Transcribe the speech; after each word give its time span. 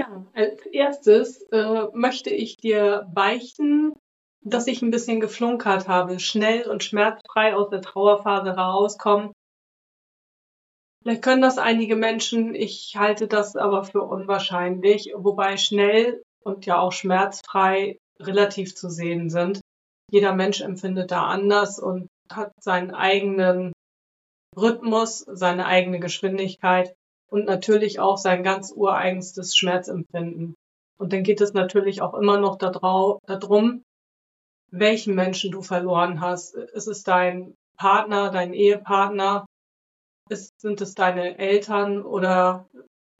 Ja, 0.00 0.24
als 0.32 0.64
erstes 0.64 1.42
äh, 1.52 1.88
möchte 1.92 2.30
ich 2.30 2.56
dir 2.56 3.06
beichten, 3.12 3.92
dass 4.40 4.66
ich 4.66 4.80
ein 4.80 4.90
bisschen 4.90 5.20
geflunkert 5.20 5.88
habe, 5.88 6.18
schnell 6.20 6.70
und 6.70 6.82
schmerzfrei 6.82 7.54
aus 7.54 7.68
der 7.68 7.82
Trauerphase 7.82 8.48
rauskommen. 8.52 9.32
Vielleicht 11.02 11.20
können 11.20 11.42
das 11.42 11.58
einige 11.58 11.96
Menschen, 11.96 12.54
ich 12.54 12.96
halte 12.96 13.28
das 13.28 13.56
aber 13.56 13.84
für 13.84 14.00
unwahrscheinlich, 14.00 15.12
wobei 15.14 15.58
schnell 15.58 16.22
und 16.42 16.64
ja 16.64 16.78
auch 16.78 16.92
schmerzfrei 16.92 17.98
relativ 18.18 18.74
zu 18.74 18.88
sehen 18.88 19.28
sind. 19.28 19.60
Jeder 20.10 20.34
Mensch 20.34 20.62
empfindet 20.62 21.10
da 21.10 21.26
anders 21.26 21.78
und 21.78 22.08
hat 22.32 22.52
seinen 22.58 22.94
eigenen 22.94 23.72
Rhythmus, 24.56 25.18
seine 25.18 25.66
eigene 25.66 26.00
Geschwindigkeit 26.00 26.94
und 27.30 27.46
natürlich 27.46 28.00
auch 28.00 28.18
sein 28.18 28.42
ganz 28.42 28.72
ureigenstes 28.72 29.56
Schmerzempfinden. 29.56 30.54
Und 30.98 31.12
dann 31.12 31.22
geht 31.22 31.40
es 31.40 31.54
natürlich 31.54 32.02
auch 32.02 32.14
immer 32.14 32.38
noch 32.38 32.56
darum, 32.58 33.82
welchen 34.70 35.14
Menschen 35.14 35.50
du 35.50 35.62
verloren 35.62 36.20
hast. 36.20 36.54
Ist 36.54 36.88
es 36.88 37.02
dein 37.02 37.54
Partner, 37.76 38.30
dein 38.30 38.52
Ehepartner? 38.52 39.46
Ist, 40.28 40.60
sind 40.60 40.80
es 40.80 40.94
deine 40.94 41.38
Eltern 41.38 42.02
oder 42.02 42.68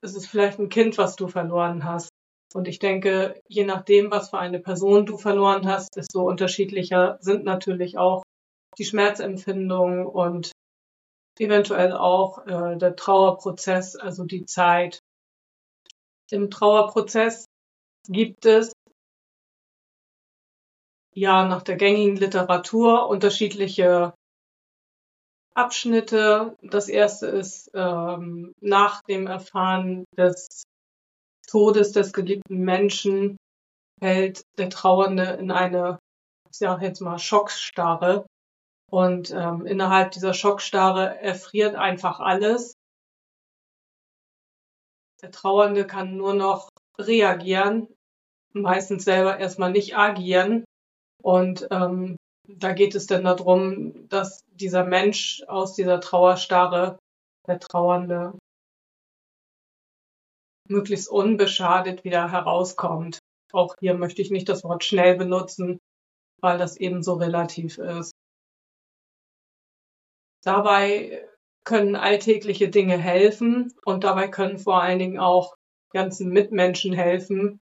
ist 0.03 0.17
es 0.17 0.27
vielleicht 0.27 0.59
ein 0.59 0.69
Kind, 0.69 0.99
was 0.99 1.17
du 1.17 1.29
verloren 1.29 1.85
hast? 1.85 2.11
Und 2.53 2.69
ich 2.69 2.79
denke, 2.79 3.41
je 3.49 3.65
nachdem, 3.65 4.11
was 4.11 4.31
für 4.31 4.39
eine 4.39 4.61
Person 4.61 5.07
du 5.07 5.17
verloren 5.17 5.67
hast, 5.67 5.97
desto 5.97 6.29
unterschiedlicher 6.29 7.19
sind 7.21 7.45
natürlich 7.45 7.97
auch 7.97 8.23
die 8.79 8.85
Schmerzempfindungen 8.85 10.07
und 10.07 10.53
eventuell 11.39 11.93
auch 11.93 12.47
äh, 12.47 12.77
der 12.77 12.97
Trauerprozess, 12.97 13.97
also 13.97 14.25
die 14.25 14.45
Zeit. 14.45 15.01
Im 16.31 16.51
Trauerprozess 16.51 17.45
gibt 18.09 18.47
es 18.47 18.73
ja 21.15 21.47
nach 21.47 21.63
der 21.63 21.77
gängigen 21.77 22.17
Literatur 22.17 23.09
unterschiedliche 23.09 24.15
Abschnitte. 25.55 26.57
Das 26.63 26.89
erste 26.89 27.27
ist 27.27 27.71
ähm, 27.75 28.55
nach 28.61 29.03
dem 29.03 29.27
Erfahren 29.27 30.05
des 30.17 30.65
Todes 31.49 31.93
des 31.93 32.13
geliebten 32.13 32.59
Menschen 32.59 33.37
fällt 33.99 34.43
der 34.57 34.71
Trauernde 34.71 35.25
in 35.41 35.51
eine, 35.51 35.99
ich 36.51 36.59
sage 36.59 36.87
jetzt 36.87 37.01
mal, 37.01 37.19
Schockstarre. 37.19 38.27
Und 38.91 39.31
ähm, 39.31 39.67
innerhalb 39.67 40.11
dieser 40.11 40.35
Schockstarre 40.35 41.21
erfriert 41.21 41.77
einfach 41.77 42.19
alles. 42.19 42.75
Der 45.23 45.31
Trauernde 45.31 45.87
kann 45.87 46.17
nur 46.17 46.35
noch 46.35 46.71
reagieren, 46.99 47.89
meistens 48.53 49.05
selber 49.05 49.39
erstmal 49.39 49.71
nicht 49.71 49.97
agieren. 49.97 50.65
Und 51.23 51.69
ähm, 51.71 52.17
da 52.49 52.73
geht 52.73 52.95
es 52.97 53.07
dann 53.07 53.25
darum, 53.25 54.09
dass 54.09 54.43
dieser 54.49 54.85
Mensch 54.85 55.43
aus 55.47 55.75
dieser 55.75 56.01
Trauerstarre, 56.01 56.99
der 57.47 57.61
Trauernde, 57.61 58.37
möglichst 60.69 61.09
unbeschadet 61.09 62.03
wieder 62.05 62.31
herauskommt. 62.31 63.19
Auch 63.53 63.75
hier 63.81 63.95
möchte 63.95 64.23
ich 64.23 64.31
nicht 64.31 64.49
das 64.49 64.65
Wort 64.65 64.85
schnell 64.85 65.17
benutzen, 65.17 65.79
weil 66.41 66.59
das 66.59 66.77
eben 66.77 67.03
so 67.03 67.15
relativ 67.15 67.79
ist. 67.79 68.13
Dabei 70.43 71.27
können 71.65 71.97
alltägliche 71.97 72.69
Dinge 72.69 72.97
helfen 72.97 73.73
und 73.85 74.05
dabei 74.05 74.29
können 74.29 74.59
vor 74.59 74.83
allen 74.83 74.99
Dingen 74.99 75.19
auch 75.19 75.55
ganzen 75.93 76.31
Mitmenschen 76.31 76.93
helfen, 76.93 77.61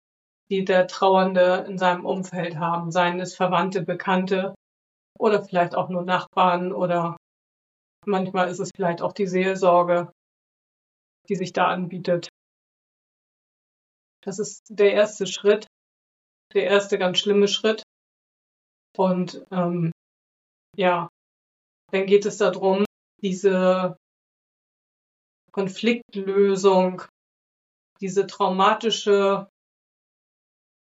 die 0.51 0.65
der 0.65 0.87
Trauernde 0.87 1.65
in 1.69 1.79
seinem 1.79 2.05
Umfeld 2.05 2.57
haben, 2.57 2.91
seien 2.91 3.21
es 3.21 3.35
Verwandte, 3.35 3.83
Bekannte 3.83 4.55
oder 5.19 5.43
vielleicht 5.43 5.75
auch 5.75 5.89
nur 5.89 6.05
Nachbarn 6.05 6.73
oder 6.73 7.17
manchmal 8.07 8.49
ist 8.49 8.61
es 8.61 8.71
vielleicht 8.75 9.03
auch 9.03 9.13
die 9.13 9.27
Seelsorge, 9.27 10.13
die 11.29 11.37
sich 11.37 11.53
da 11.53 11.67
anbietet. 11.67 12.29
Das 14.23 14.39
ist 14.39 14.63
der 14.69 14.93
erste 14.93 15.27
Schritt, 15.27 15.67
der 16.55 16.65
erste 16.65 16.99
ganz 16.99 17.19
schlimme 17.19 17.49
Schritt. 17.49 17.83
Und 18.97 19.47
ähm, 19.51 19.93
ja, 20.77 21.09
dann 21.91 22.07
geht 22.07 22.27
es 22.27 22.39
darum, 22.39 22.85
diese 23.23 23.97
Konfliktlösung, 25.53 27.03
diese 28.01 28.27
traumatische 28.27 29.49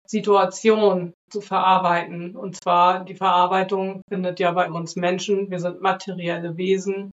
Situation 0.07 1.15
zu 1.31 1.41
verarbeiten. 1.41 2.37
Und 2.37 2.57
zwar 2.63 3.05
die 3.05 3.15
Verarbeitung 3.15 4.03
findet 4.09 4.41
ja 4.41 4.53
bei 4.53 4.71
uns 4.71 4.97
Menschen, 4.97 5.51
wir 5.51 5.59
sind 5.59 5.81
materielle 5.81 6.57
Wesen, 6.57 7.11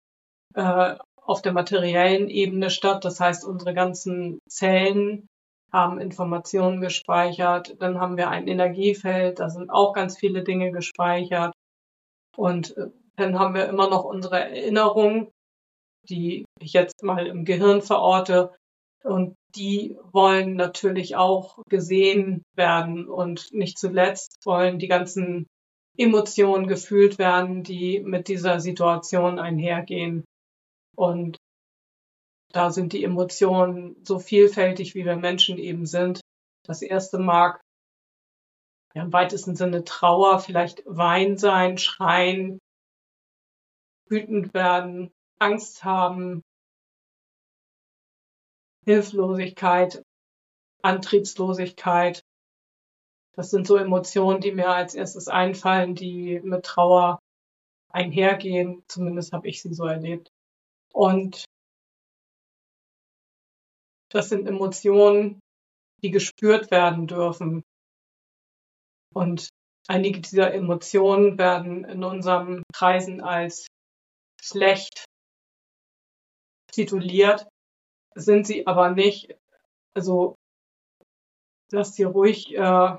äh, 0.56 0.96
auf 1.26 1.42
der 1.42 1.54
materiellen 1.54 2.30
Ebene 2.30 2.70
statt. 2.70 3.06
Das 3.06 3.20
heißt, 3.20 3.46
unsere 3.46 3.74
ganzen 3.74 4.40
Zellen 4.50 5.28
haben 5.72 6.00
Informationen 6.00 6.82
gespeichert. 6.82 7.76
Dann 7.80 8.00
haben 8.00 8.18
wir 8.18 8.30
ein 8.30 8.48
Energiefeld, 8.48 9.40
da 9.40 9.50
sind 9.50 9.70
auch 9.70 9.94
ganz 9.94 10.18
viele 10.18 10.44
Dinge 10.44 10.72
gespeichert. 10.72 11.54
Und 12.36 12.78
äh, 12.78 12.90
dann 13.16 13.38
haben 13.40 13.54
wir 13.54 13.68
immer 13.68 13.90
noch 13.90 14.04
unsere 14.04 14.40
Erinnerungen, 14.40 15.32
die 16.10 16.46
ich 16.60 16.74
jetzt 16.74 17.04
mal 17.04 17.28
im 17.28 17.46
Gehirn 17.46 17.82
verorte. 17.82 18.56
Und 19.04 19.36
die 19.56 19.98
wollen 20.12 20.56
natürlich 20.56 21.16
auch 21.16 21.62
gesehen 21.70 22.44
werden 22.56 23.08
und 23.08 23.54
nicht 23.54 23.78
zuletzt 23.78 24.38
wollen 24.46 24.80
die 24.80 24.88
ganzen 24.88 25.48
Emotionen 25.98 26.68
gefühlt 26.68 27.20
werden, 27.20 27.64
die 27.64 28.00
mit 28.00 28.28
dieser 28.28 28.60
Situation 28.60 29.40
einhergehen. 29.40 30.24
Und 30.96 31.38
da 32.52 32.72
sind 32.72 32.94
die 32.94 33.04
Emotionen 33.04 33.96
so 34.04 34.20
vielfältig, 34.20 34.96
wie 34.96 35.06
wir 35.06 35.16
Menschen 35.16 35.58
eben 35.58 35.86
sind. 35.86 36.22
Das 36.66 36.82
erste 36.82 37.20
mag 37.20 37.62
ja, 38.96 39.04
im 39.04 39.14
weitesten 39.14 39.56
Sinne 39.56 39.84
Trauer, 39.84 40.40
vielleicht 40.40 40.84
Wein 40.86 41.38
sein, 41.38 41.78
Schreien, 41.78 42.60
wütend 44.14 44.54
werden, 44.54 45.12
Angst 45.40 45.84
haben, 45.84 46.44
Hilflosigkeit, 48.86 50.04
Antriebslosigkeit. 50.84 52.24
Das 53.36 53.50
sind 53.50 53.66
so 53.66 53.78
Emotionen, 53.78 54.42
die 54.42 54.52
mir 54.52 54.70
als 54.70 54.94
erstes 54.94 55.28
einfallen, 55.28 55.96
die 55.96 56.40
mit 56.44 56.64
Trauer 56.66 57.20
einhergehen. 57.90 58.84
Zumindest 58.88 59.34
habe 59.34 59.48
ich 59.48 59.62
sie 59.62 59.74
so 59.74 59.86
erlebt. 59.86 60.30
Und 60.92 61.46
das 64.12 64.30
sind 64.30 64.48
Emotionen, 64.48 65.40
die 66.04 66.12
gespürt 66.12 66.70
werden 66.70 67.08
dürfen. 67.08 67.64
Und 69.14 69.50
einige 69.88 70.22
dieser 70.22 70.54
Emotionen 70.54 71.38
werden 71.40 71.84
in 71.86 72.04
unserem 72.04 72.62
Kreisen 72.74 73.22
als 73.22 73.66
schlecht 74.44 75.06
tituliert, 76.72 77.48
sind 78.16 78.46
sie 78.46 78.68
aber 78.68 78.92
nicht. 78.92 79.36
Also 79.94 80.36
lass 81.72 81.94
dir 81.94 82.08
ruhig, 82.08 82.54
äh, 82.54 82.98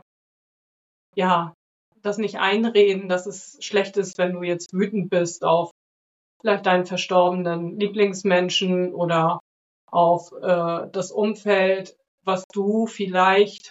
ja, 1.17 1.55
das 2.03 2.19
nicht 2.19 2.39
einreden, 2.39 3.09
dass 3.09 3.27
es 3.27 3.59
schlecht 3.61 3.97
ist, 3.97 4.19
wenn 4.19 4.35
du 4.35 4.43
jetzt 4.43 4.73
wütend 4.73 5.11
bist 5.11 5.45
auf 5.45 5.71
vielleicht 6.41 6.67
deinen 6.67 6.85
verstorbenen 6.85 7.81
Lieblingsmenschen 7.81 8.93
oder 8.95 9.41
auf 9.87 10.33
äh, 10.33 10.89
das 10.93 11.11
Umfeld, 11.11 11.97
was 12.23 12.45
du 12.53 12.87
vielleicht 12.87 13.71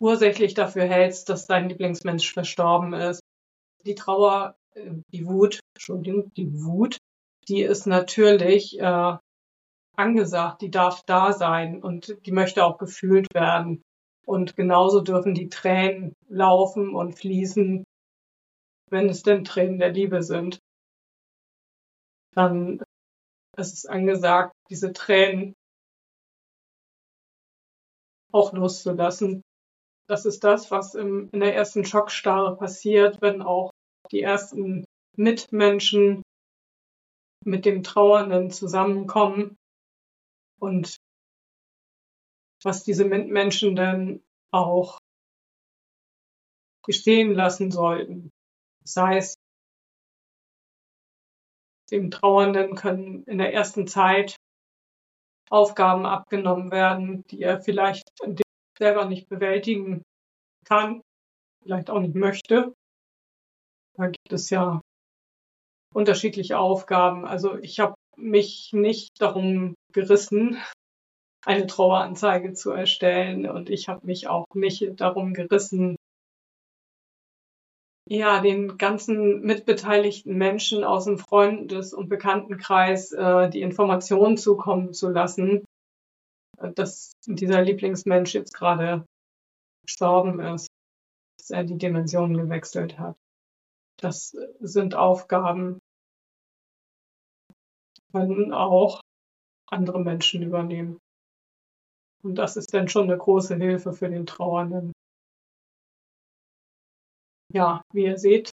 ursächlich 0.00 0.54
dafür 0.54 0.84
hältst, 0.84 1.28
dass 1.28 1.46
dein 1.46 1.68
Lieblingsmensch 1.68 2.32
verstorben 2.32 2.92
ist. 2.92 3.20
Die 3.84 3.94
Trauer, 3.94 4.54
die 4.74 5.26
Wut, 5.26 5.60
Entschuldigung, 5.74 6.32
die 6.34 6.62
Wut, 6.62 6.98
die 7.48 7.62
ist 7.62 7.86
natürlich 7.86 8.78
äh, 8.78 9.16
angesagt, 9.96 10.62
die 10.62 10.70
darf 10.70 11.02
da 11.06 11.32
sein 11.32 11.82
und 11.82 12.16
die 12.26 12.32
möchte 12.32 12.64
auch 12.64 12.78
gefühlt 12.78 13.26
werden. 13.34 13.82
Und 14.26 14.56
genauso 14.56 15.00
dürfen 15.00 15.34
die 15.34 15.48
Tränen 15.48 16.14
laufen 16.28 16.94
und 16.94 17.18
fließen, 17.18 17.84
wenn 18.90 19.08
es 19.08 19.22
denn 19.22 19.44
Tränen 19.44 19.78
der 19.78 19.90
Liebe 19.90 20.22
sind. 20.22 20.58
Dann 22.34 22.82
es 23.56 23.72
ist 23.72 23.88
angesagt, 23.88 24.54
diese 24.70 24.92
Tränen 24.92 25.54
auch 28.32 28.52
loszulassen. 28.52 29.42
Das 30.08 30.24
ist 30.24 30.44
das, 30.44 30.70
was 30.70 30.94
im, 30.94 31.28
in 31.32 31.40
der 31.40 31.54
ersten 31.54 31.84
Schockstarre 31.84 32.56
passiert, 32.56 33.20
wenn 33.20 33.42
auch 33.42 33.69
die 34.12 34.20
ersten 34.20 34.84
Mitmenschen 35.16 36.22
mit 37.44 37.64
dem 37.64 37.82
Trauernden 37.82 38.50
zusammenkommen 38.50 39.56
und 40.58 40.96
was 42.62 42.84
diese 42.84 43.04
Menschen 43.04 43.76
denn 43.76 44.22
auch 44.52 44.98
bestehen 46.84 47.32
lassen 47.34 47.70
sollten. 47.70 48.30
Sei 48.84 49.18
es, 49.18 49.34
dem 51.90 52.10
Trauernden 52.10 52.74
können 52.74 53.24
in 53.24 53.38
der 53.38 53.52
ersten 53.52 53.86
Zeit 53.86 54.36
Aufgaben 55.50 56.06
abgenommen 56.06 56.70
werden, 56.70 57.24
die 57.28 57.42
er 57.42 57.60
vielleicht 57.60 58.08
selber 58.78 59.06
nicht 59.06 59.28
bewältigen 59.28 60.02
kann, 60.64 61.02
vielleicht 61.62 61.90
auch 61.90 62.00
nicht 62.00 62.14
möchte. 62.14 62.72
Da 64.00 64.06
gibt 64.06 64.32
es 64.32 64.48
ja 64.48 64.80
unterschiedliche 65.92 66.58
Aufgaben. 66.58 67.26
Also 67.26 67.58
ich 67.58 67.80
habe 67.80 67.94
mich 68.16 68.70
nicht 68.72 69.10
darum 69.20 69.74
gerissen, 69.92 70.56
eine 71.44 71.66
Traueranzeige 71.66 72.54
zu 72.54 72.70
erstellen 72.70 73.46
und 73.46 73.68
ich 73.68 73.88
habe 73.88 74.06
mich 74.06 74.26
auch 74.26 74.46
nicht 74.54 74.98
darum 75.00 75.34
gerissen, 75.34 75.96
ja, 78.08 78.40
den 78.40 78.78
ganzen 78.78 79.42
mitbeteiligten 79.42 80.34
Menschen 80.34 80.82
aus 80.82 81.04
dem 81.04 81.18
Freundes- 81.18 81.92
und 81.92 82.08
Bekanntenkreis 82.08 83.12
äh, 83.12 83.50
die 83.50 83.60
Informationen 83.60 84.38
zukommen 84.38 84.94
zu 84.94 85.10
lassen, 85.10 85.64
dass 86.58 87.12
dieser 87.26 87.60
Lieblingsmensch 87.60 88.32
jetzt 88.32 88.54
gerade 88.54 89.04
gestorben 89.84 90.40
ist, 90.40 90.68
dass 91.38 91.50
er 91.50 91.64
die 91.64 91.76
Dimension 91.76 92.34
gewechselt 92.34 92.98
hat. 92.98 93.16
Das 94.00 94.34
sind 94.60 94.94
Aufgaben, 94.94 95.78
die 97.96 98.12
können 98.12 98.52
auch 98.54 99.02
andere 99.70 100.00
Menschen 100.00 100.42
übernehmen. 100.42 100.98
Und 102.22 102.36
das 102.36 102.56
ist 102.56 102.72
dann 102.72 102.88
schon 102.88 103.04
eine 103.04 103.18
große 103.18 103.56
Hilfe 103.56 103.92
für 103.92 104.08
den 104.08 104.26
Trauernden. 104.26 104.92
Ja, 107.52 107.82
wie 107.92 108.04
ihr 108.04 108.18
seht, 108.18 108.50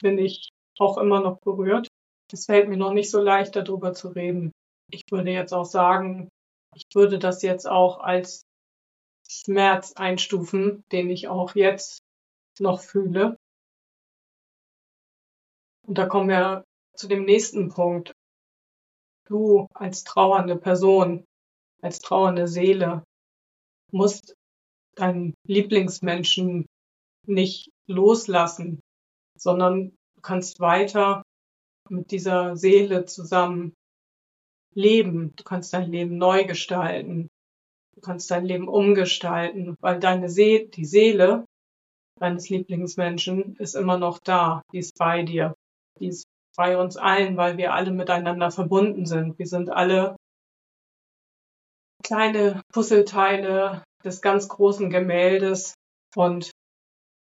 bin 0.00 0.18
ich 0.18 0.50
auch 0.78 0.98
immer 0.98 1.20
noch 1.20 1.38
berührt. 1.40 1.88
Es 2.32 2.46
fällt 2.46 2.68
mir 2.68 2.76
noch 2.76 2.92
nicht 2.92 3.10
so 3.10 3.20
leicht, 3.20 3.56
darüber 3.56 3.92
zu 3.92 4.08
reden. 4.08 4.52
Ich 4.90 5.02
würde 5.10 5.30
jetzt 5.30 5.52
auch 5.52 5.64
sagen, 5.64 6.28
ich 6.74 6.84
würde 6.94 7.18
das 7.18 7.42
jetzt 7.42 7.66
auch 7.66 7.98
als 7.98 8.44
Schmerz 9.28 9.92
einstufen, 9.94 10.82
den 10.92 11.10
ich 11.10 11.28
auch 11.28 11.54
jetzt 11.54 12.03
noch 12.60 12.80
fühle. 12.80 13.36
Und 15.86 15.98
da 15.98 16.06
kommen 16.06 16.28
wir 16.28 16.64
zu 16.94 17.08
dem 17.08 17.24
nächsten 17.24 17.68
Punkt. 17.68 18.12
Du 19.26 19.66
als 19.74 20.04
trauernde 20.04 20.56
Person, 20.56 21.24
als 21.82 21.98
trauernde 21.98 22.48
Seele 22.48 23.04
musst 23.90 24.34
deinen 24.96 25.34
Lieblingsmenschen 25.46 26.66
nicht 27.26 27.70
loslassen, 27.86 28.80
sondern 29.38 29.90
du 30.14 30.20
kannst 30.22 30.60
weiter 30.60 31.22
mit 31.88 32.10
dieser 32.10 32.56
Seele 32.56 33.04
zusammen 33.04 33.74
leben. 34.74 35.34
Du 35.36 35.44
kannst 35.44 35.72
dein 35.72 35.90
Leben 35.90 36.18
neu 36.18 36.44
gestalten. 36.44 37.28
Du 37.94 38.00
kannst 38.00 38.30
dein 38.30 38.44
Leben 38.44 38.68
umgestalten, 38.68 39.76
weil 39.80 40.00
deine 40.00 40.28
See 40.28 40.66
die 40.66 40.84
Seele 40.84 41.44
deines 42.20 42.48
Lieblingsmenschen 42.48 43.56
ist 43.56 43.74
immer 43.74 43.98
noch 43.98 44.18
da. 44.18 44.62
Die 44.72 44.78
ist 44.78 44.96
bei 44.98 45.22
dir. 45.22 45.54
Die 45.98 46.08
ist 46.08 46.24
bei 46.56 46.78
uns 46.78 46.96
allen, 46.96 47.36
weil 47.36 47.56
wir 47.56 47.74
alle 47.74 47.90
miteinander 47.90 48.50
verbunden 48.50 49.06
sind. 49.06 49.38
Wir 49.38 49.46
sind 49.46 49.70
alle 49.70 50.16
kleine 52.02 52.62
Puzzleteile 52.72 53.82
des 54.04 54.20
ganz 54.20 54.48
großen 54.48 54.90
Gemäldes 54.90 55.74
und 56.14 56.50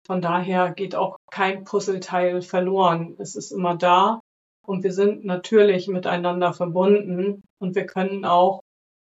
von 0.07 0.21
daher 0.21 0.73
geht 0.73 0.95
auch 0.95 1.19
kein 1.31 1.65
Puzzleteil 1.65 2.43
verloren. 2.43 3.15
Es 3.19 3.37
ist 3.37 3.53
immer 3.53 3.77
da 3.77 4.21
und 4.67 4.83
wir 4.83 4.93
sind 4.93 5.25
natürlich 5.25 5.87
miteinander 5.87 6.53
verbunden 6.53 7.43
und 7.61 7.75
wir 7.77 7.87
können 7.87 8.25
auch 8.25 8.61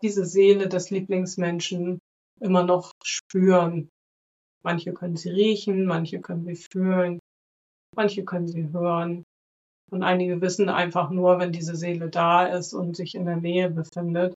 diese 0.02 0.26
Seele 0.26 0.68
des 0.68 0.90
Lieblingsmenschen 0.90 2.00
immer 2.42 2.64
noch 2.64 2.92
spüren. 3.04 3.90
Manche 4.64 4.94
können 4.94 5.18
sie 5.18 5.30
riechen, 5.30 5.86
manche 5.86 6.22
können 6.22 6.46
sie 6.46 6.56
fühlen, 6.56 7.20
manche 7.96 8.24
können 8.24 8.48
sie 8.48 8.72
hören. 8.72 9.24
Und 9.92 10.04
einige 10.04 10.42
wissen 10.42 10.70
einfach 10.70 11.10
nur, 11.10 11.40
wenn 11.40 11.52
diese 11.52 11.76
Seele 11.76 12.10
da 12.10 12.48
ist 12.48 12.74
und 12.74 12.96
sich 12.96 13.14
in 13.16 13.26
der 13.26 13.38
Nähe 13.38 13.70
befindet 13.70 14.34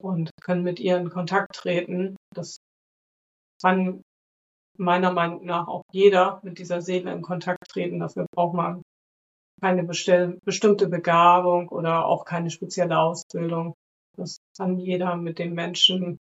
und 0.00 0.30
können 0.40 0.62
mit 0.62 0.80
ihr 0.80 0.96
in 0.96 1.10
Kontakt 1.10 1.54
treten. 1.54 2.16
Das 2.34 2.56
kann 3.62 4.02
meiner 4.78 5.12
Meinung 5.12 5.44
nach 5.44 5.68
auch 5.68 5.82
jeder 5.92 6.40
mit 6.42 6.58
dieser 6.58 6.80
Seele 6.80 7.12
in 7.12 7.22
Kontakt 7.22 7.68
treten. 7.68 8.00
Dafür 8.00 8.26
braucht 8.34 8.54
man 8.54 8.82
keine 9.60 9.84
bestimmte 9.84 10.88
Begabung 10.88 11.68
oder 11.68 12.06
auch 12.06 12.24
keine 12.24 12.50
spezielle 12.50 12.98
Ausbildung. 12.98 13.74
Das 14.16 14.38
kann 14.56 14.78
jeder 14.78 15.16
mit 15.16 15.38
den 15.38 15.52
Menschen, 15.52 16.18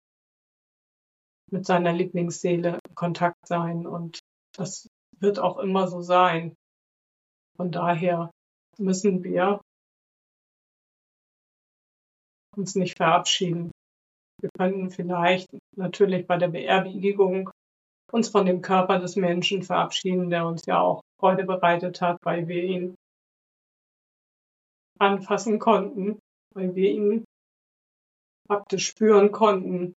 mit 1.51 1.65
seiner 1.65 1.93
Lieblingsseele 1.93 2.79
in 2.86 2.86
Kontakt 2.97 3.47
sein 3.47 3.85
und 3.85 4.19
das 4.55 4.87
wird 5.19 5.39
auch 5.39 5.59
immer 5.59 5.87
so 5.87 6.01
sein. 6.01 6.55
Von 7.55 7.71
daher 7.71 8.31
müssen 8.77 9.23
wir 9.23 9.61
uns 12.55 12.75
nicht 12.75 12.97
verabschieden. 12.97 13.71
Wir 14.41 14.49
können 14.57 14.89
vielleicht 14.89 15.47
natürlich 15.75 16.27
bei 16.27 16.37
der 16.37 16.49
Beerdigung 16.49 17.51
uns 18.11 18.29
von 18.29 18.45
dem 18.45 18.61
Körper 18.61 18.99
des 18.99 19.15
Menschen 19.15 19.63
verabschieden, 19.63 20.29
der 20.29 20.45
uns 20.47 20.65
ja 20.65 20.79
auch 20.79 21.01
Freude 21.19 21.43
bereitet 21.45 22.01
hat, 22.01 22.17
weil 22.23 22.47
wir 22.47 22.63
ihn 22.63 22.95
anfassen 24.99 25.59
konnten, 25.59 26.19
weil 26.55 26.73
wir 26.75 26.91
ihn 26.91 27.25
praktisch 28.47 28.87
spüren 28.87 29.31
konnten. 29.31 29.93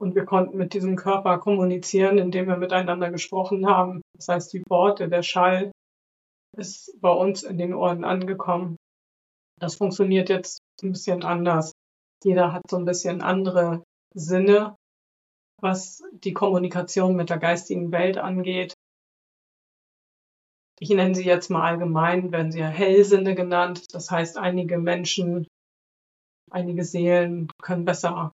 Und 0.00 0.14
wir 0.14 0.24
konnten 0.24 0.56
mit 0.56 0.74
diesem 0.74 0.96
Körper 0.96 1.38
kommunizieren, 1.38 2.18
indem 2.18 2.48
wir 2.48 2.56
miteinander 2.56 3.10
gesprochen 3.10 3.66
haben. 3.66 4.02
Das 4.16 4.28
heißt, 4.28 4.52
die 4.52 4.64
Worte, 4.68 5.08
der 5.08 5.22
Schall 5.22 5.70
ist 6.56 7.00
bei 7.00 7.10
uns 7.10 7.42
in 7.42 7.58
den 7.58 7.74
Ohren 7.74 8.04
angekommen. 8.04 8.76
Das 9.60 9.76
funktioniert 9.76 10.28
jetzt 10.28 10.58
ein 10.82 10.92
bisschen 10.92 11.22
anders. 11.22 11.72
Jeder 12.24 12.52
hat 12.52 12.62
so 12.68 12.76
ein 12.76 12.84
bisschen 12.84 13.22
andere 13.22 13.84
Sinne, 14.14 14.76
was 15.60 16.02
die 16.12 16.32
Kommunikation 16.32 17.16
mit 17.16 17.30
der 17.30 17.38
geistigen 17.38 17.92
Welt 17.92 18.18
angeht. 18.18 18.74
Ich 20.80 20.90
nenne 20.90 21.14
sie 21.14 21.24
jetzt 21.24 21.50
mal 21.50 21.62
allgemein, 21.62 22.32
werden 22.32 22.50
sie 22.50 22.58
ja 22.60 22.66
Hellsinne 22.66 23.34
genannt. 23.34 23.94
Das 23.94 24.10
heißt, 24.10 24.36
einige 24.38 24.78
Menschen, 24.78 25.46
einige 26.50 26.84
Seelen 26.84 27.48
können 27.62 27.84
besser 27.84 28.32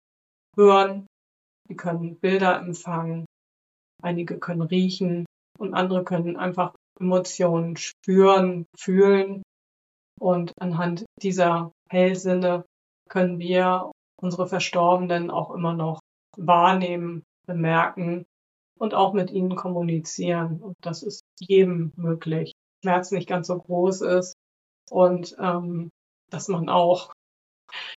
hören, 0.56 1.05
die 1.68 1.76
können 1.76 2.18
Bilder 2.18 2.58
empfangen, 2.60 3.26
einige 4.02 4.38
können 4.38 4.62
riechen 4.62 5.26
und 5.58 5.74
andere 5.74 6.04
können 6.04 6.36
einfach 6.36 6.74
Emotionen 6.98 7.76
spüren, 7.76 8.66
fühlen. 8.76 9.42
Und 10.18 10.52
anhand 10.58 11.04
dieser 11.22 11.72
Hellsinne 11.90 12.64
können 13.08 13.38
wir 13.38 13.92
unsere 14.20 14.46
Verstorbenen 14.46 15.30
auch 15.30 15.50
immer 15.50 15.74
noch 15.74 16.00
wahrnehmen, 16.36 17.22
bemerken 17.46 18.24
und 18.78 18.94
auch 18.94 19.12
mit 19.12 19.30
ihnen 19.30 19.56
kommunizieren. 19.56 20.62
Und 20.62 20.74
das 20.80 21.02
ist 21.02 21.20
jedem 21.40 21.92
möglich. 21.96 22.52
Schmerz 22.82 23.10
nicht 23.10 23.28
ganz 23.28 23.46
so 23.46 23.58
groß 23.58 24.02
ist 24.02 24.34
und 24.90 25.36
ähm, 25.38 25.90
dass 26.30 26.48
man 26.48 26.68
auch 26.68 27.12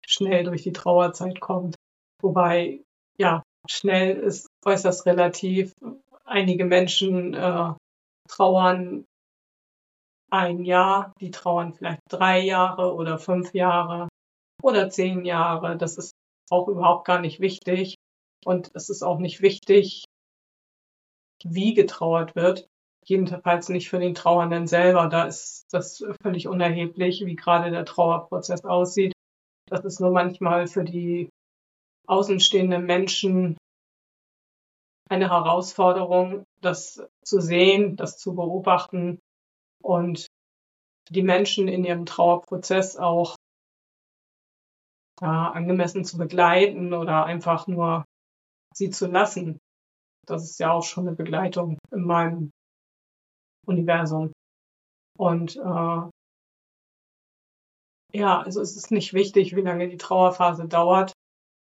schnell 0.06 0.44
durch 0.44 0.62
die 0.62 0.72
Trauerzeit 0.72 1.40
kommt. 1.40 1.76
Wobei, 2.22 2.82
ja, 3.18 3.42
schnell 3.70 4.16
ist 4.16 4.48
äußerst 4.64 5.06
relativ. 5.06 5.72
Einige 6.24 6.64
Menschen 6.64 7.34
äh, 7.34 7.72
trauern 8.28 9.04
ein 10.30 10.64
Jahr, 10.64 11.12
die 11.20 11.30
trauern 11.30 11.72
vielleicht 11.72 12.00
drei 12.08 12.40
Jahre 12.40 12.94
oder 12.94 13.18
fünf 13.18 13.54
Jahre 13.54 14.08
oder 14.62 14.90
zehn 14.90 15.24
Jahre. 15.24 15.76
Das 15.76 15.96
ist 15.96 16.12
auch 16.50 16.68
überhaupt 16.68 17.06
gar 17.06 17.20
nicht 17.20 17.40
wichtig. 17.40 17.94
Und 18.44 18.70
es 18.74 18.88
ist 18.90 19.02
auch 19.02 19.18
nicht 19.18 19.42
wichtig, 19.42 20.04
wie 21.44 21.74
getrauert 21.74 22.34
wird. 22.36 22.66
Jedenfalls 23.04 23.68
nicht 23.68 23.88
für 23.88 23.98
den 23.98 24.14
Trauernden 24.14 24.66
selber. 24.66 25.08
Da 25.08 25.24
ist 25.24 25.66
das 25.70 26.04
völlig 26.22 26.48
unerheblich, 26.48 27.24
wie 27.24 27.36
gerade 27.36 27.70
der 27.70 27.84
Trauerprozess 27.84 28.64
aussieht. 28.64 29.12
Das 29.68 29.84
ist 29.84 30.00
nur 30.00 30.10
manchmal 30.10 30.66
für 30.66 30.84
die 30.84 31.28
außenstehenden 32.06 32.84
Menschen 32.84 33.56
eine 35.08 35.30
Herausforderung, 35.30 36.44
das 36.60 37.02
zu 37.24 37.40
sehen, 37.40 37.96
das 37.96 38.18
zu 38.18 38.34
beobachten 38.34 39.20
und 39.82 40.26
die 41.10 41.22
Menschen 41.22 41.68
in 41.68 41.84
ihrem 41.84 42.06
Trauerprozess 42.06 42.96
auch 42.96 43.36
da 45.18 45.48
angemessen 45.50 46.04
zu 46.04 46.18
begleiten 46.18 46.92
oder 46.92 47.24
einfach 47.24 47.66
nur 47.66 48.04
sie 48.74 48.90
zu 48.90 49.06
lassen. 49.06 49.58
Das 50.26 50.42
ist 50.42 50.58
ja 50.58 50.72
auch 50.72 50.82
schon 50.82 51.06
eine 51.06 51.16
Begleitung 51.16 51.78
in 51.92 52.04
meinem 52.04 52.50
Universum. 53.66 54.32
Und 55.16 55.56
äh, 55.56 56.10
ja, 58.12 58.40
also 58.40 58.60
es 58.60 58.76
ist 58.76 58.90
nicht 58.90 59.14
wichtig, 59.14 59.56
wie 59.56 59.62
lange 59.62 59.88
die 59.88 59.96
Trauerphase 59.96 60.68
dauert. 60.68 61.12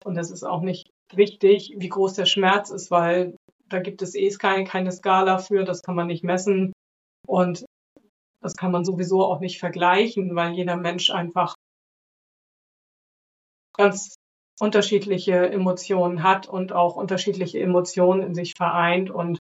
Und 0.04 0.16
es 0.16 0.30
ist 0.30 0.44
auch 0.44 0.62
nicht 0.62 0.90
wichtig, 1.12 1.74
wie 1.76 1.88
groß 1.88 2.14
der 2.14 2.26
Schmerz 2.26 2.70
ist, 2.70 2.90
weil 2.90 3.36
da 3.68 3.80
gibt 3.80 4.02
es 4.02 4.14
eh 4.14 4.30
keine, 4.30 4.64
keine 4.64 4.92
Skala 4.92 5.38
für, 5.38 5.64
das 5.64 5.82
kann 5.82 5.94
man 5.94 6.06
nicht 6.06 6.24
messen. 6.24 6.72
Und 7.26 7.64
das 8.42 8.56
kann 8.56 8.72
man 8.72 8.84
sowieso 8.84 9.24
auch 9.24 9.40
nicht 9.40 9.58
vergleichen, 9.58 10.34
weil 10.34 10.52
jeder 10.54 10.76
Mensch 10.76 11.10
einfach 11.10 11.54
ganz 13.76 14.14
unterschiedliche 14.58 15.50
Emotionen 15.50 16.22
hat 16.22 16.48
und 16.48 16.72
auch 16.72 16.96
unterschiedliche 16.96 17.60
Emotionen 17.60 18.22
in 18.22 18.34
sich 18.34 18.54
vereint 18.56 19.10
und 19.10 19.38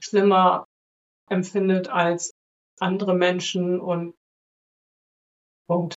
schlimmer 0.00 0.64
empfindet 1.28 1.88
als 1.88 2.32
andere 2.80 3.14
Menschen 3.14 3.80
und 3.80 4.14
Punkt. 5.66 5.94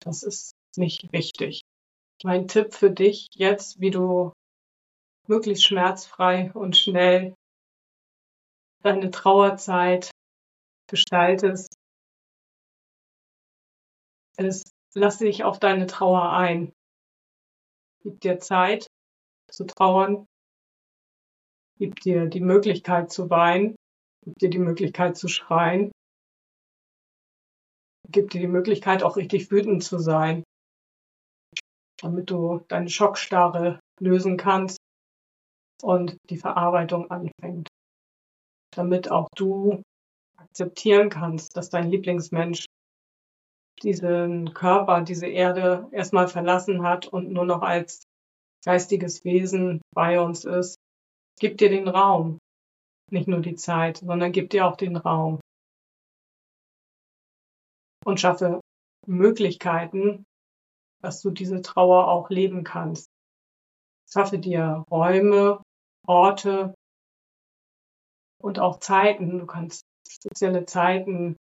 Das 0.00 0.22
ist 0.22 0.55
nicht 0.78 1.12
wichtig. 1.12 1.62
Mein 2.22 2.48
Tipp 2.48 2.74
für 2.74 2.90
dich 2.90 3.28
jetzt, 3.34 3.80
wie 3.80 3.90
du 3.90 4.32
möglichst 5.26 5.66
schmerzfrei 5.66 6.50
und 6.52 6.76
schnell 6.76 7.34
deine 8.82 9.10
Trauerzeit 9.10 10.10
gestaltest, 10.88 11.74
ist, 14.38 14.70
lass 14.94 15.18
dich 15.18 15.44
auf 15.44 15.58
deine 15.58 15.86
Trauer 15.86 16.30
ein. 16.32 16.72
Gib 18.02 18.20
dir 18.20 18.38
Zeit 18.38 18.86
zu 19.50 19.64
trauern. 19.64 20.26
Gib 21.78 22.00
dir 22.00 22.26
die 22.26 22.40
Möglichkeit 22.40 23.10
zu 23.10 23.28
weinen. 23.30 23.76
Gib 24.24 24.38
dir 24.38 24.50
die 24.50 24.58
Möglichkeit 24.58 25.16
zu 25.16 25.28
schreien. 25.28 25.92
Gib 28.08 28.30
dir 28.30 28.40
die 28.40 28.46
Möglichkeit, 28.46 29.02
auch 29.02 29.16
richtig 29.16 29.50
wütend 29.50 29.82
zu 29.82 29.98
sein, 29.98 30.44
damit 32.00 32.30
du 32.30 32.60
deine 32.68 32.88
Schockstarre 32.88 33.80
lösen 34.00 34.36
kannst 34.36 34.78
und 35.82 36.16
die 36.30 36.36
Verarbeitung 36.36 37.10
anfängt. 37.10 37.68
Damit 38.74 39.10
auch 39.10 39.28
du 39.36 39.82
akzeptieren 40.36 41.08
kannst, 41.08 41.56
dass 41.56 41.70
dein 41.70 41.90
Lieblingsmensch 41.90 42.66
diesen 43.82 44.54
Körper, 44.54 45.02
diese 45.02 45.26
Erde 45.26 45.88
erstmal 45.92 46.28
verlassen 46.28 46.82
hat 46.82 47.06
und 47.06 47.30
nur 47.30 47.44
noch 47.44 47.62
als 47.62 48.04
geistiges 48.64 49.24
Wesen 49.24 49.80
bei 49.94 50.20
uns 50.20 50.44
ist. 50.44 50.76
Gib 51.38 51.58
dir 51.58 51.68
den 51.68 51.88
Raum, 51.88 52.38
nicht 53.10 53.28
nur 53.28 53.40
die 53.40 53.54
Zeit, 53.54 53.98
sondern 53.98 54.32
gib 54.32 54.50
dir 54.50 54.66
auch 54.66 54.76
den 54.76 54.96
Raum. 54.96 55.40
Und 58.04 58.20
schaffe 58.20 58.60
Möglichkeiten, 59.06 60.24
dass 61.06 61.22
du 61.22 61.30
diese 61.30 61.62
Trauer 61.62 62.08
auch 62.08 62.30
leben 62.30 62.64
kannst. 62.64 63.06
Schaffe 64.10 64.40
dir 64.40 64.84
Räume, 64.90 65.62
Orte, 66.04 66.74
und 68.42 68.58
auch 68.58 68.80
Zeiten. 68.80 69.38
Du 69.38 69.46
kannst 69.46 69.82
spezielle 70.08 70.66
Zeiten 70.66 71.36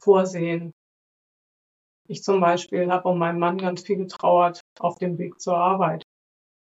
vorsehen. 0.00 0.72
Ich 2.08 2.24
zum 2.24 2.40
Beispiel 2.40 2.90
habe 2.90 3.08
um 3.08 3.18
meinen 3.18 3.38
Mann 3.38 3.58
ganz 3.58 3.82
viel 3.82 3.96
getrauert 3.96 4.60
auf 4.80 4.98
dem 4.98 5.18
Weg 5.18 5.40
zur 5.40 5.56
Arbeit. 5.56 6.02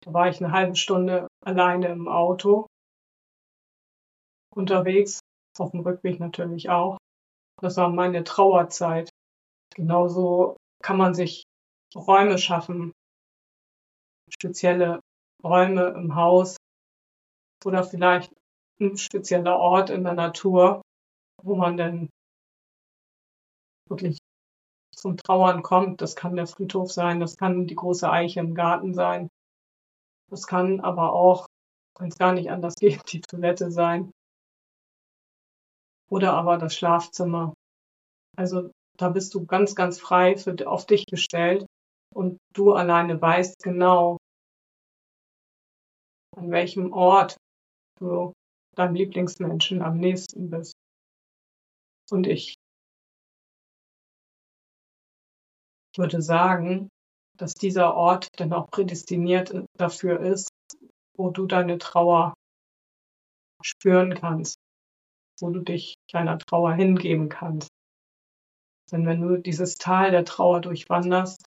Da 0.05 0.13
war 0.13 0.29
ich 0.29 0.39
eine 0.39 0.53
halbe 0.53 0.75
Stunde 0.75 1.27
alleine 1.43 1.87
im 1.87 2.07
Auto 2.07 2.67
unterwegs, 4.55 5.19
auf 5.57 5.71
dem 5.71 5.79
Rückweg 5.79 6.19
natürlich 6.19 6.69
auch. 6.69 6.99
Das 7.59 7.75
war 7.77 7.89
meine 7.89 8.23
Trauerzeit. 8.23 9.09
Genauso 9.75 10.57
kann 10.83 10.97
man 10.97 11.15
sich 11.15 11.46
Räume 11.95 12.37
schaffen, 12.37 12.93
spezielle 14.29 14.99
Räume 15.43 15.87
im 15.89 16.15
Haus 16.15 16.57
oder 17.65 17.83
vielleicht 17.83 18.33
ein 18.79 18.97
spezieller 18.97 19.57
Ort 19.57 19.89
in 19.89 20.03
der 20.03 20.13
Natur, 20.13 20.81
wo 21.41 21.55
man 21.55 21.77
dann 21.77 22.09
wirklich 23.89 24.19
zum 24.95 25.17
Trauern 25.17 25.63
kommt. 25.63 26.01
Das 26.01 26.15
kann 26.15 26.35
der 26.35 26.47
Friedhof 26.47 26.91
sein, 26.91 27.19
das 27.19 27.37
kann 27.37 27.67
die 27.67 27.75
große 27.75 28.09
Eiche 28.09 28.39
im 28.39 28.53
Garten 28.53 28.93
sein. 28.93 29.29
Das 30.29 30.45
kann 30.45 30.81
aber 30.81 31.13
auch, 31.13 31.47
wenn 31.99 32.09
es 32.09 32.17
gar 32.17 32.33
nicht 32.33 32.51
anders 32.51 32.75
geht, 32.79 33.01
die 33.11 33.21
Toilette 33.21 33.71
sein. 33.71 34.11
Oder 36.09 36.33
aber 36.33 36.57
das 36.57 36.75
Schlafzimmer. 36.75 37.53
Also 38.35 38.71
da 38.97 39.09
bist 39.09 39.33
du 39.33 39.45
ganz, 39.45 39.75
ganz 39.75 39.99
frei 39.99 40.37
für, 40.37 40.55
auf 40.67 40.85
dich 40.85 41.05
gestellt 41.05 41.66
und 42.17 42.39
du 42.53 42.73
alleine 42.73 43.21
weißt 43.21 43.61
genau, 43.61 44.17
an 46.35 46.49
welchem 46.49 46.91
Ort 46.91 47.37
du 47.99 48.33
deinem 48.75 48.95
Lieblingsmenschen 48.95 49.83
am 49.83 49.99
nächsten 49.99 50.49
bist. 50.49 50.73
Und 52.09 52.25
ich 52.25 52.55
würde 55.95 56.23
sagen, 56.23 56.89
dass 57.37 57.53
dieser 57.53 57.93
Ort 57.93 58.29
dann 58.37 58.51
auch 58.51 58.67
prädestiniert 58.71 59.53
dafür 59.77 60.19
ist, 60.19 60.49
wo 61.15 61.29
du 61.29 61.45
deine 61.45 61.77
Trauer 61.77 62.33
spüren 63.63 64.15
kannst, 64.15 64.57
wo 65.39 65.51
du 65.51 65.59
dich 65.59 65.95
deiner 66.11 66.39
Trauer 66.39 66.73
hingeben 66.73 67.29
kannst. 67.29 67.69
Denn 68.91 69.05
wenn 69.05 69.21
du 69.21 69.37
dieses 69.37 69.75
Tal 69.75 70.09
der 70.09 70.25
Trauer 70.25 70.61
durchwanderst, 70.61 71.46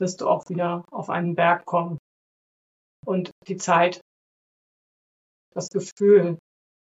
wirst 0.00 0.20
du 0.20 0.28
auch 0.28 0.48
wieder 0.48 0.84
auf 0.90 1.10
einen 1.10 1.34
Berg 1.34 1.64
kommen. 1.64 1.98
Und 3.06 3.30
die 3.46 3.56
Zeit, 3.56 4.00
das 5.54 5.68
Gefühl, 5.68 6.38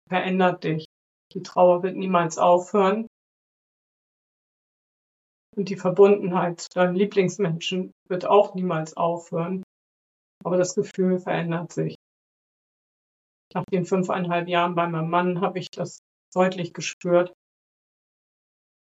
verändert 0.08 0.64
dich. 0.64 0.86
Die 1.32 1.42
Trauer 1.42 1.82
wird 1.82 1.96
niemals 1.96 2.38
aufhören. 2.38 3.06
Und 5.56 5.68
die 5.68 5.76
Verbundenheit 5.76 6.60
zu 6.60 6.68
deinem 6.74 6.94
Lieblingsmenschen 6.94 7.92
wird 8.08 8.26
auch 8.26 8.54
niemals 8.54 8.96
aufhören. 8.96 9.62
Aber 10.44 10.56
das 10.56 10.74
Gefühl 10.74 11.18
verändert 11.18 11.72
sich. 11.72 11.94
Nach 13.54 13.64
den 13.72 13.84
fünfeinhalb 13.84 14.48
Jahren 14.48 14.74
bei 14.74 14.88
meinem 14.88 15.10
Mann 15.10 15.40
habe 15.40 15.60
ich 15.60 15.70
das 15.70 15.98
deutlich 16.34 16.74
gespürt. 16.74 17.32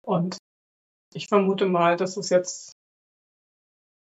Und 0.05 0.37
ich 1.13 1.27
vermute 1.27 1.67
mal, 1.67 1.97
dass 1.97 2.17
es 2.17 2.29
jetzt 2.29 2.71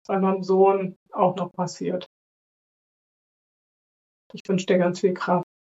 bei 0.07 0.19
meinem 0.19 0.43
Sohn 0.43 0.97
auch 1.11 1.35
noch 1.35 1.51
passiert. 1.51 2.09
Ich 4.33 4.41
wünsche 4.47 4.65
dir 4.65 4.77
ganz 4.77 4.99
viel 4.99 5.13
Kraft. 5.13 5.45